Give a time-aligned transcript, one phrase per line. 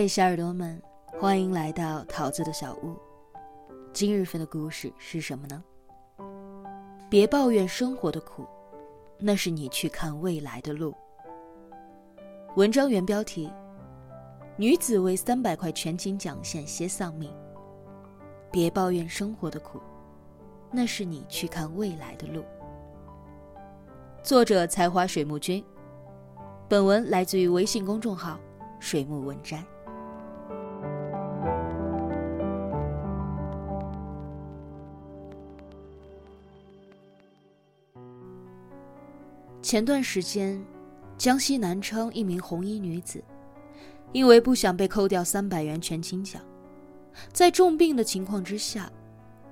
[0.00, 2.96] 嗨，小耳朵们，欢迎来到桃子的小屋。
[3.92, 5.62] 今日份的故事是什么呢？
[7.10, 8.46] 别抱怨生活的苦，
[9.18, 10.94] 那是你去看未来的路。
[12.56, 13.52] 文章原标题：
[14.56, 17.30] 女子为三百块全勤奖险些丧命。
[18.50, 19.78] 别抱怨生活的苦，
[20.70, 22.42] 那是你去看未来的路。
[24.22, 25.62] 作者：才华水木君。
[26.70, 28.40] 本文来自于微信公众号
[28.80, 29.62] “水木文摘”。
[39.70, 40.60] 前段时间，
[41.16, 43.22] 江西南昌一名红衣女子，
[44.10, 46.42] 因为不想被扣掉三百元全勤奖，
[47.32, 48.90] 在重病的情况之下，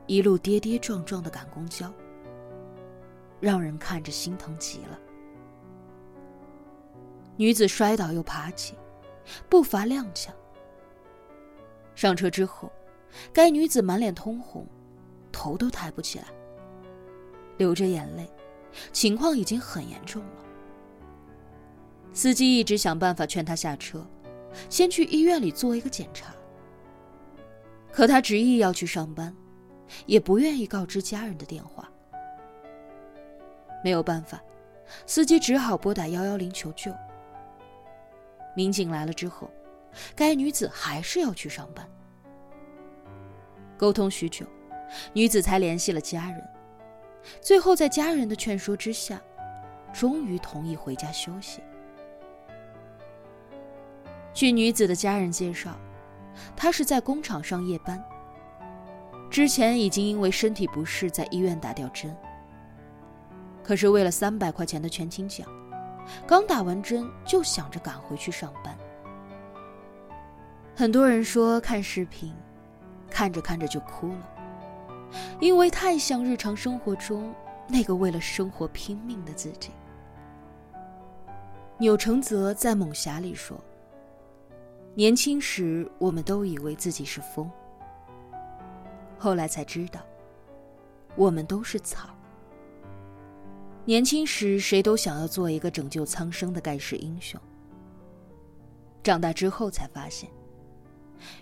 [0.08, 1.94] 一路跌跌撞撞的赶公交，
[3.38, 4.98] 让人看着心疼极了。
[7.36, 8.74] 女子摔倒又爬起，
[9.48, 10.30] 步伐踉跄。
[11.94, 12.72] 上车之后，
[13.33, 14.66] 该女子满脸通红，
[15.30, 16.24] 头都抬不起来，
[17.56, 18.28] 流着眼泪。
[18.92, 20.44] 情况已经很严重了。
[22.12, 24.05] 司机一直想办法劝他下车，
[24.69, 26.34] 先去医院里做一个检查。
[27.92, 29.34] 可他执意要去上班，
[30.06, 31.89] 也不愿意告知家人的电话。
[33.84, 34.42] 没有办法，
[35.06, 36.92] 司机只好拨打幺幺零求救。
[38.56, 39.50] 民警来了之后，
[40.16, 41.89] 该女子还是要去上班。
[43.77, 44.44] 沟通许久，
[45.12, 46.44] 女子才联系了家人。
[47.41, 49.20] 最后，在家人的劝说之下，
[49.92, 51.61] 终于同意回家休息。
[54.33, 55.77] 据女子的家人介绍，
[56.56, 58.02] 她是在工厂上夜班。
[59.30, 62.16] 之前已经因为身体不适在医院打吊针。
[63.62, 65.46] 可是为了三百块钱的全勤奖，
[66.27, 68.74] 刚打完针就想着赶回去上班。
[70.74, 72.33] 很多人说看视频，
[73.11, 74.37] 看着看着就哭了。
[75.41, 77.35] 因为太像日常生活中
[77.69, 79.70] 那个为了生活拼命的自己。
[81.79, 83.57] 钮承泽在《猛侠》里说
[84.95, 87.48] ：“年轻时我们都以为自己是风，
[89.17, 90.01] 后来才知道，
[91.14, 92.11] 我们都是草。
[93.85, 97.41] 年轻时谁都想要做一个拯救苍生的盖世英雄，
[99.02, 100.29] 长大之后才发现，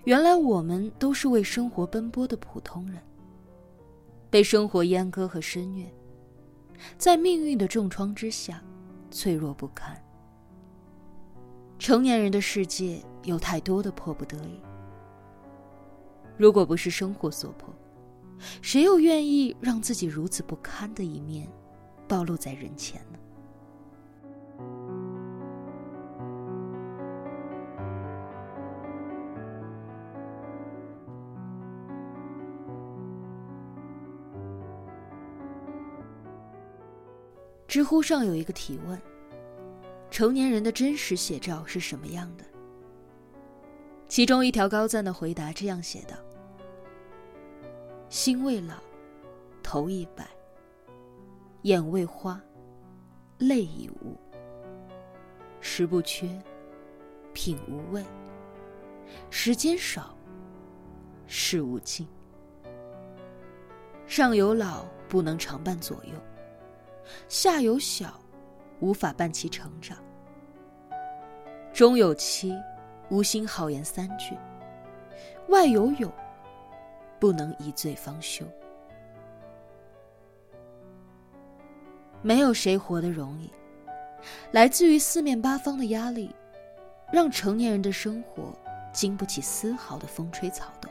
[0.05, 3.01] 原来我们都是为生活奔波的普通人。”
[4.31, 5.93] 被生活阉割和深虐，
[6.99, 8.63] 在命运的重创之下，
[9.11, 9.97] 脆弱不堪。
[11.79, 14.61] 成年人的世界有太多的迫不得已。
[16.37, 17.73] 如果不是生活所迫，
[18.61, 21.49] 谁又愿意让自己如此不堪的一面
[22.09, 23.16] 暴露在人前呢？
[37.69, 39.01] 知乎上有一个提问：
[40.11, 42.45] 成年人的真实写照是什么样的？
[44.09, 46.17] 其中一条高赞的回答这样写道
[48.09, 48.77] ：“心未老，
[49.65, 50.25] 头已白；
[51.63, 52.41] 眼未花，
[53.39, 54.17] 泪已无。
[55.61, 56.41] 食不缺，
[57.33, 58.05] 品无味；
[59.29, 60.17] 时间少，
[61.27, 62.07] 事无尽。
[64.07, 66.13] 上有老，不能常伴左右。”
[67.29, 68.21] 下有小，
[68.81, 69.97] 无法伴其成长；
[71.73, 72.55] 中有妻，
[73.09, 74.35] 无心好言三句；
[75.49, 76.13] 外有友，
[77.19, 78.45] 不能一醉方休。
[82.23, 83.53] 没有谁活得容易，
[84.51, 86.35] 来自于四面八方的压力，
[87.13, 88.53] 让成年人的生活
[88.93, 90.91] 经不起丝毫的风吹草动。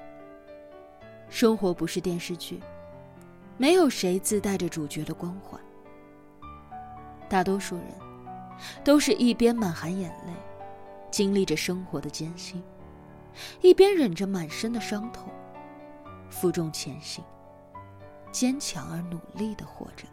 [1.28, 2.62] 生活不是电视剧，
[3.58, 5.60] 没有谁自带着主角的光环。
[7.28, 7.86] 大多数人，
[8.84, 10.34] 都是一边满含眼泪，
[11.12, 12.64] 经历着生活的艰辛，
[13.62, 15.30] 一边忍着满身的伤痛，
[16.30, 17.24] 负重前行，
[18.32, 20.06] 坚强而努力的活着。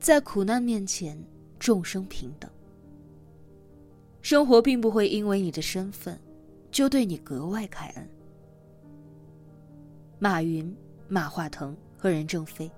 [0.00, 1.22] 在苦难面前，
[1.58, 2.50] 众生平等。
[4.22, 6.18] 生活并不会因为你的身份，
[6.70, 8.08] 就对你格外开恩。
[10.18, 10.74] 马云、
[11.06, 12.70] 马化腾和任正非，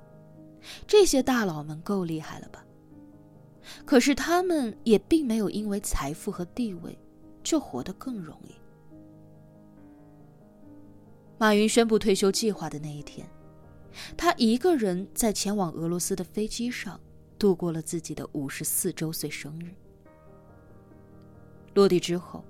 [0.86, 2.64] 这些大佬们够厉害了吧？
[3.84, 6.98] 可是他们也并没有因为财富和地位
[7.44, 8.54] 就活得更容易。
[11.38, 13.28] 马云宣布退休计划的那一天，
[14.16, 17.00] 他一个人在前往俄罗斯的飞机上
[17.42, 19.74] 度过了自己的五十四周岁生日。
[21.74, 22.44] 落地之后，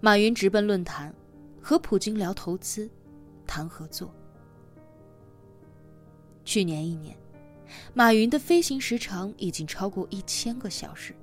[0.00, 1.14] 马云直奔论坛，
[1.60, 2.90] 和普京聊投资，
[3.46, 4.12] 谈合作。
[6.44, 7.16] 去年一年，
[7.94, 11.14] 马云的飞行时长已经超过一千个小时。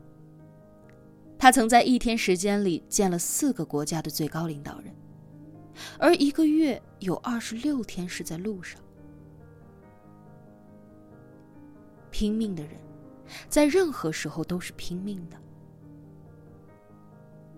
[1.38, 4.96] 他曾在一天时间里见了四个国家的最高领导人，
[5.98, 8.82] 而一个月有二十六天是在路上。
[12.12, 12.72] 拼命的人，
[13.48, 15.38] 在任何时候都是拼命的。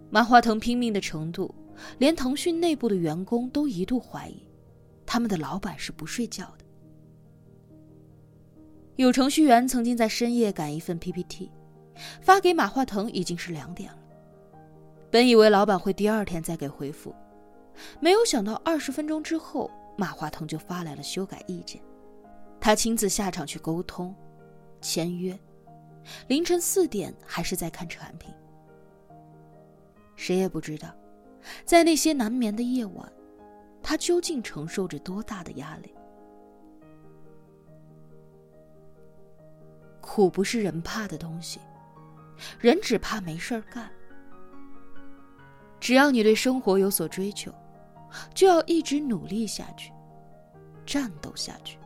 [0.10, 1.54] 马化腾拼命的程度，
[1.98, 4.46] 连腾讯内部的员工都一度怀疑，
[5.06, 6.66] 他们的老板是不睡觉的。
[8.98, 11.50] 有程序员曾经在深夜赶一份 PPT，
[12.22, 13.98] 发给马化腾已经是两点了。
[15.10, 17.16] 本以为老板会第二天再给回复，
[18.00, 21.82] 没有想到二十分钟之后，马化腾就发来了修改意见。
[22.60, 24.14] 他亲自下场去沟通、
[24.82, 25.38] 签约，
[26.28, 28.34] 凌晨四点还是在看产品。
[30.16, 30.94] 谁也不知道，
[31.66, 33.12] 在那些难眠的夜晚，
[33.82, 35.94] 他究竟承受着多大的压力。
[40.00, 41.60] 苦不是人怕的东西，
[42.60, 43.90] 人只怕没事儿干。
[45.80, 47.52] 只要你对生活有所追求，
[48.36, 49.92] 就要一直努力下去，
[50.86, 51.78] 战斗下去。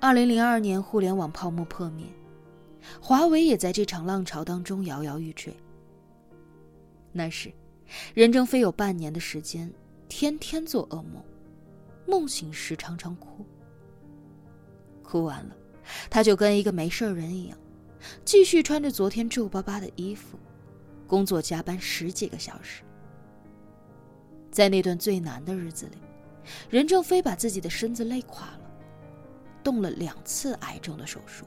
[0.00, 2.06] 二零零二年，互联网泡沫破灭，
[3.00, 5.54] 华为也在这场浪潮当中摇摇欲坠。
[7.12, 7.52] 那时，
[8.14, 9.72] 任正非有半年的时间，
[10.08, 11.22] 天天做噩梦，
[12.06, 13.44] 梦醒时常常哭。
[15.02, 15.56] 哭完了。
[16.10, 17.56] 他就跟一个没事人一样，
[18.24, 20.36] 继续穿着昨天皱巴巴的衣服，
[21.06, 22.82] 工作加班十几个小时。
[24.50, 25.98] 在那段最难的日子里，
[26.68, 28.60] 任正非把自己的身子累垮了，
[29.62, 31.46] 动了两次癌症的手术。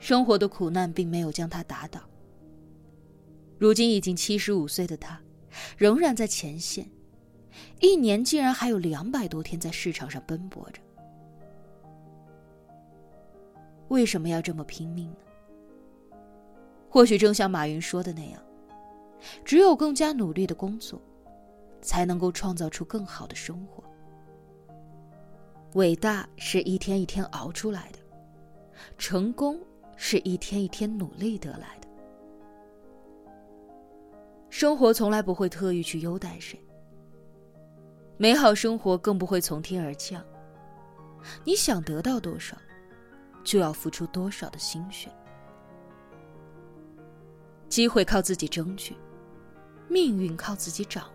[0.00, 2.00] 生活的苦难并没有将他打倒。
[3.58, 5.20] 如今已经七十五岁的他，
[5.76, 6.90] 仍然在前线，
[7.80, 10.80] 一年竟然还有两百多天在市场上奔波着。
[13.88, 15.16] 为什么要这么拼命呢？
[16.88, 18.42] 或许正像马云说的那样，
[19.44, 21.00] 只有更加努力的工作，
[21.82, 23.84] 才能够创造出更好的生活。
[25.74, 27.98] 伟大是一天一天熬出来的，
[28.96, 29.60] 成功
[30.02, 31.86] 是一天一天努力得来的。
[34.48, 36.58] 生活从来不会特意去优待谁，
[38.16, 40.24] 美好生活更不会从天而降。
[41.44, 42.56] 你想得到多少？
[43.44, 45.10] 就要付出多少的心血？
[47.68, 48.96] 机会靠自己争取，
[49.86, 51.12] 命运靠自己掌握。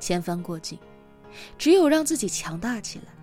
[0.00, 0.76] 千帆过尽，
[1.56, 3.14] 只有让自己强大起来，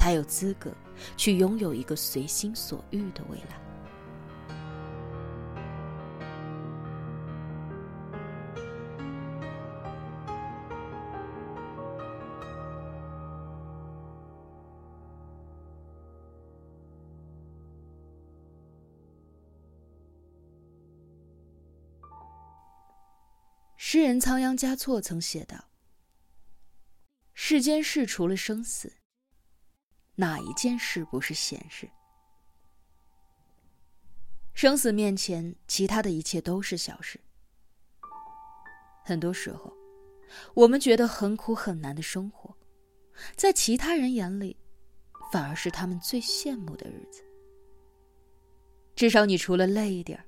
[0.00, 0.72] 才有资格
[1.14, 3.60] 去拥有一个随心所欲的未来。
[23.76, 25.68] 诗人仓央嘉措曾写道
[27.34, 28.99] ：“世间事除了生死，
[30.20, 31.88] 哪一件事不是闲事？
[34.52, 37.18] 生死面前，其他的一切都是小事。
[39.02, 39.72] 很多时候，
[40.52, 42.54] 我们觉得很苦很难的生活，
[43.34, 44.58] 在其他人眼里，
[45.32, 47.24] 反而是他们最羡慕的日子。
[48.94, 50.22] 至少，你除了累一点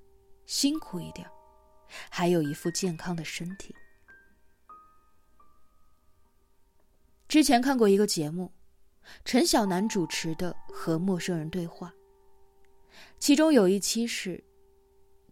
[0.46, 1.30] 辛苦一点
[2.10, 3.74] 还有一副健康的身体。
[7.28, 8.50] 之前看过一个节目，
[9.24, 11.88] 陈晓楠主持的《和陌生人对话》，
[13.18, 14.42] 其中有一期是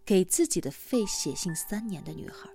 [0.05, 2.49] 给自己的肺写信三年的女孩。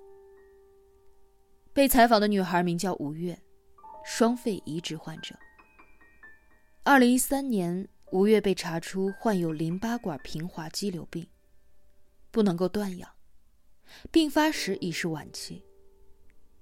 [1.74, 3.38] 被采访的女孩名叫吴越，
[4.06, 5.36] 双肺移植患者。
[6.84, 11.28] 二零一三年，吴越被查出患有淋巴管平滑肌瘤病，
[12.32, 13.10] 不能够断氧。
[14.12, 15.64] 病发时已是晚期，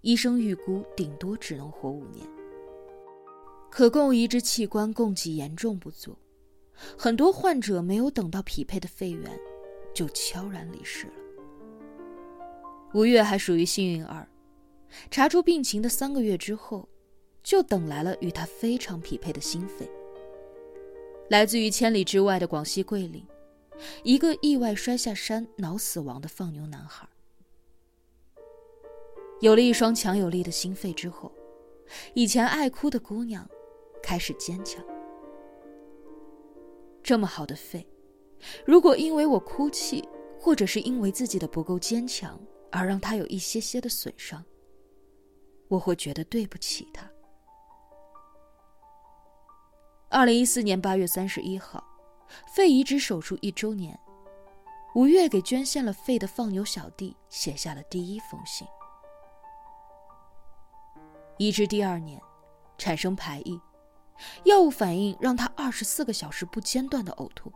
[0.01, 2.27] 医生预估顶多只能活五年。
[3.75, 6.15] 可供移植器官供给严重不足，
[6.95, 9.35] 很多患者没有等到匹配的肺源，
[9.95, 11.13] 就悄然离世了。
[12.93, 14.29] 吴越还属于幸运儿，
[15.09, 16.87] 查出病情的三个月之后，
[17.41, 19.89] 就等来了与他非常匹配的心肺。
[21.31, 23.25] 来自于千里之外的广西桂林，
[24.03, 27.09] 一个意外摔下山脑死亡的放牛男孩。
[29.41, 31.31] 有了一双强有力的心肺之后，
[32.13, 33.49] 以前爱哭的姑娘
[34.03, 34.83] 开始坚强。
[37.01, 37.87] 这么好的肺，
[38.65, 40.07] 如果因为我哭泣，
[40.39, 42.39] 或者是因为自己的不够坚强
[42.71, 44.43] 而让他有一些些的损伤，
[45.69, 47.09] 我会觉得对不起他。
[50.09, 51.83] 二零一四年八月三十一号，
[52.53, 53.99] 肺移植手术一周年，
[54.93, 58.67] 吴越给捐献了肺的放牛小弟写下了第一封信。
[61.37, 62.21] 移植第二年，
[62.77, 63.59] 产生排异，
[64.43, 67.51] 药物反应让他二十四个小时不间断的呕吐，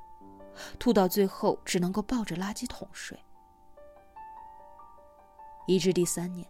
[0.80, 3.18] 吐到最后只能够抱着垃圾桶睡。
[5.66, 6.48] 移植第三年，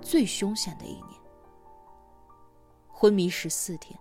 [0.00, 1.20] 最凶险的一年，
[2.88, 3.98] 昏迷十四天。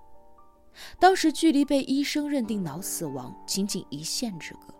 [0.99, 4.73] 当时距离被医生认定脑死亡仅仅一线之隔。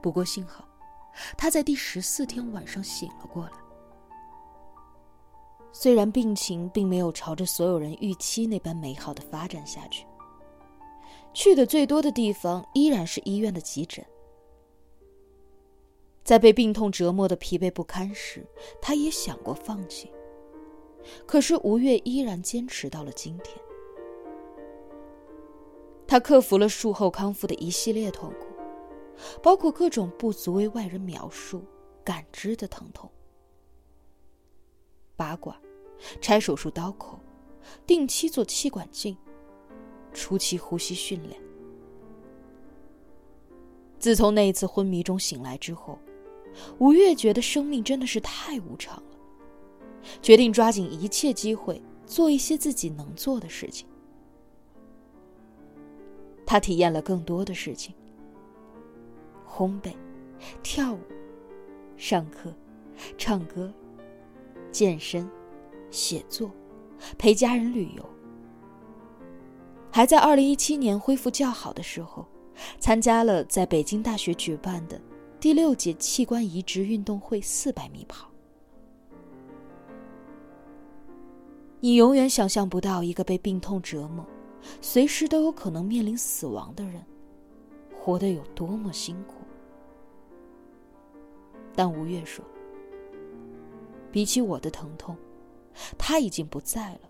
[0.00, 0.66] 不过幸好，
[1.36, 3.57] 他在第十四天晚上醒了过来。
[5.72, 10.06] 虽然病情并没有朝着所有人预期那般美好的发展下去，
[11.32, 14.04] 去的最多的地方依然是医院的急诊。
[16.24, 18.46] 在被病痛折磨的疲惫不堪时，
[18.82, 20.10] 他也想过放弃。
[21.24, 23.56] 可是吴越依然坚持到了今天。
[26.06, 28.46] 他克服了术后康复的一系列痛苦，
[29.42, 31.62] 包括各种不足为外人描述、
[32.04, 33.08] 感知的疼痛：
[35.18, 35.54] 拔管、
[36.20, 37.18] 拆手术刀口、
[37.84, 39.16] 定期做气管镜、
[40.12, 41.42] 初期呼吸训练。
[43.98, 45.98] 自从那一次昏迷中醒来之后，
[46.78, 49.18] 吴越觉得生命真的是太无常了，
[50.22, 53.88] 决定抓紧一切机会做一些自己能做的事情。
[56.46, 57.92] 他体验了更多的事情：
[59.44, 59.96] 烘焙、
[60.62, 61.00] 跳舞、
[61.96, 62.54] 上课、
[63.18, 63.74] 唱歌、
[64.70, 65.28] 健身、
[65.90, 66.50] 写作、
[67.16, 68.04] 陪家人旅游。
[69.90, 72.26] 还在二零一七年恢复较好的时候，
[72.78, 75.00] 参加了在北京大学举办的
[75.40, 78.30] 第六届器官移植运动会四百米跑。
[81.80, 84.26] 你永远想象不到一个被病痛折磨。
[84.80, 87.00] 随时都有可能面临死亡的人，
[87.96, 89.34] 活得有多么辛苦。
[91.76, 92.44] 但吴越说
[94.10, 95.16] ：“比起我的疼痛，
[95.96, 97.00] 他已经不在了。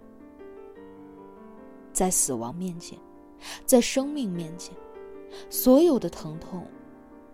[1.92, 2.98] 在死亡面前，
[3.64, 4.74] 在生命面前，
[5.50, 6.66] 所有的疼痛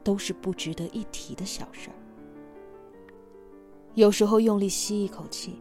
[0.02, 1.97] 都是不值得一提的小事儿。
[3.94, 5.59] 有时候用力吸一口气，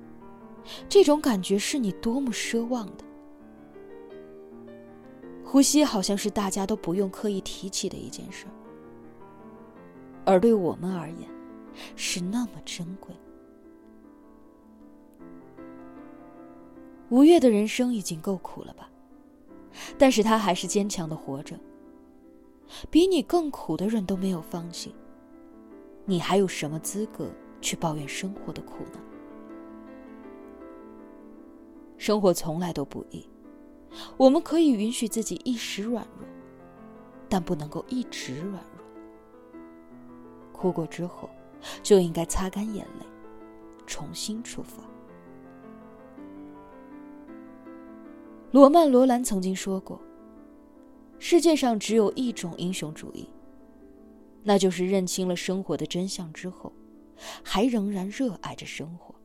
[0.89, 3.03] 这种感觉是你多么奢望的。”
[5.45, 8.53] 呼吸好像是大家都不用刻意提起的一件事儿，
[10.25, 11.29] 而对我们而言，
[11.95, 13.13] 是那么珍贵。
[17.13, 18.89] 吴越的人生已经够苦了吧？
[19.99, 21.55] 但是他还是坚强的活着。
[22.89, 24.95] 比你更苦的人都没有放弃，
[26.05, 27.29] 你还有什么资格
[27.61, 28.99] 去抱怨生活的苦呢？
[31.99, 33.23] 生活从来都不易。
[34.17, 36.27] 我们可以允许自己一时软弱，
[37.29, 39.61] 但不能够一直软弱。
[40.51, 41.29] 哭过之后，
[41.83, 43.05] 就应该擦干眼泪，
[43.85, 44.81] 重新出发。
[48.53, 49.99] 罗曼·罗兰曾经说过
[51.17, 53.27] ：“世界上只有一种英雄主义，
[54.43, 56.71] 那就是认清了生活的真相之后，
[57.43, 59.15] 还仍然热爱着生活。”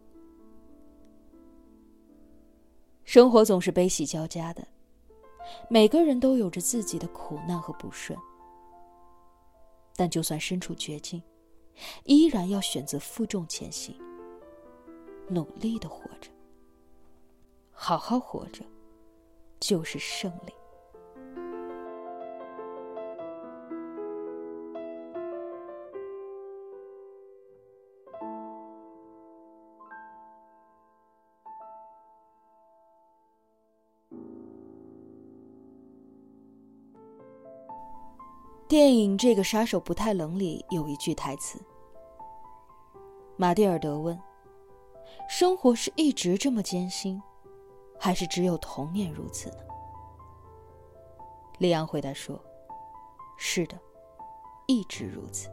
[3.05, 4.67] 生活总是悲喜交加的，
[5.69, 8.19] 每个人都有着自己的苦难和不顺。
[9.95, 11.23] 但就算身处绝境，
[12.05, 13.95] 依然要选择负重前行，
[15.29, 16.31] 努力的活着。
[17.73, 18.65] 好好活着，
[19.61, 20.53] 就是胜利。
[38.69, 41.59] 电影《这个杀手不太冷》里有一句台词
[43.35, 44.21] ：“马蒂尔德问，
[45.27, 47.21] 生活是一直这么艰辛，
[47.99, 49.57] 还是只有童年如此呢？”
[51.59, 52.41] 李昂回答说
[53.37, 53.77] ：“是的，
[54.67, 55.49] 一直如此。”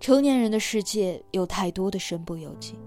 [0.00, 2.78] 成年人的世界有太多的身不由己，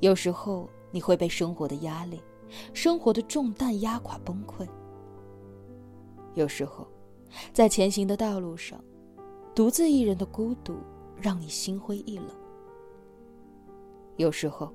[0.00, 2.22] 有时候你会被生活的压力、
[2.72, 4.66] 生活的重担压垮崩溃；
[6.34, 6.88] 有时候，
[7.52, 8.82] 在前行的道路上，
[9.54, 10.78] 独自一人的孤独
[11.20, 12.34] 让你心灰意冷；
[14.16, 14.72] 有时候，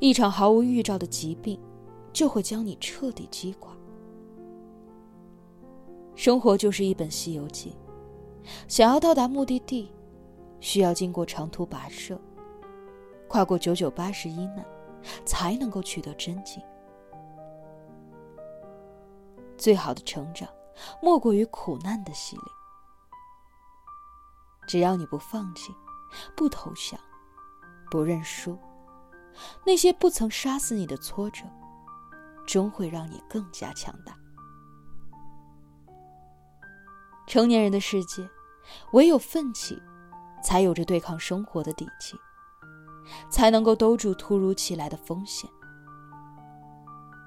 [0.00, 1.60] 一场毫无预兆的疾病
[2.12, 3.72] 就会将你彻底击垮。
[6.14, 7.76] 生活就是一本《西游记》，
[8.68, 9.92] 想要到达目的地。
[10.58, 12.18] 需要经过长途跋涉，
[13.28, 14.64] 跨过九九八十一难，
[15.24, 16.60] 才能够取得真经。
[19.58, 20.48] 最好的成长，
[21.02, 22.42] 莫过于苦难的洗礼。
[24.66, 25.74] 只要你不放弃，
[26.34, 26.98] 不投降，
[27.90, 28.58] 不认输，
[29.64, 31.44] 那些不曾杀死你的挫折，
[32.46, 34.16] 终会让你更加强大。
[37.26, 38.28] 成年人的世界，
[38.92, 39.80] 唯有奋起。
[40.44, 42.14] 才有着对抗生活的底气，
[43.28, 45.50] 才能够兜住突如其来的风险。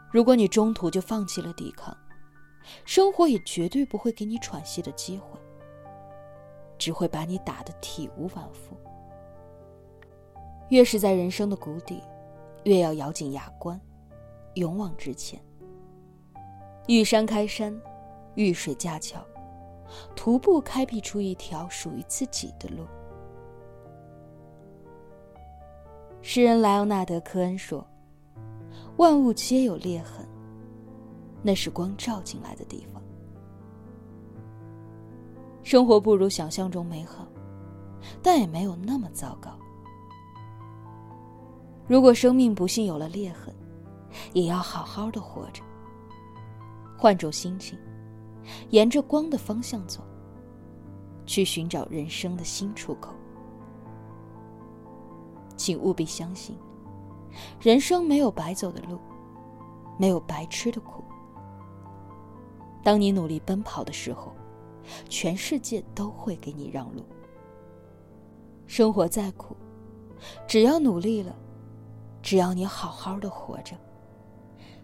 [0.10, 1.94] 如果你中途就放弃了抵抗，
[2.86, 5.38] 生活也绝对不会给你喘息的机会，
[6.78, 8.78] 只会把你打得体无完肤。
[10.70, 12.02] 越是在人生的谷底，
[12.64, 13.80] 越要咬紧牙关，
[14.54, 15.40] 勇往直前。
[16.88, 17.80] 遇山开山，
[18.36, 19.20] 遇水架桥，
[20.16, 22.86] 徒步开辟出一条属于自己的路。
[26.22, 27.86] 诗人莱昂纳德·科恩说
[28.98, 30.28] ：“万物皆有裂痕，
[31.42, 33.02] 那是光照进来的地方。
[35.64, 37.28] 生活不如想象中美好，
[38.22, 39.58] 但也没有那么糟糕。
[41.90, 43.52] 如果生命不幸有了裂痕，
[44.34, 45.64] 也要好好的活着，
[46.96, 47.80] 换种心情，
[48.70, 50.04] 沿着光的方向走，
[51.26, 53.12] 去寻找人生的新出口。”
[55.58, 56.56] 请务必相信，
[57.60, 59.00] 人生没有白走的路，
[59.98, 61.04] 没有白吃的苦。
[62.84, 64.32] 当你努力奔跑的时候，
[65.10, 67.04] 全世界都会给你让路。
[68.68, 69.58] 生活再苦，
[70.48, 71.36] 只要努力了，
[72.22, 73.76] 只要你好好的活着，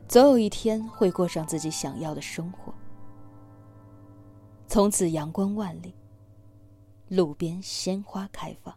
[0.07, 2.73] 总有一天会过上自己想要的生活。
[4.67, 5.93] 从此阳光万里，
[7.09, 8.75] 路边鲜花开放。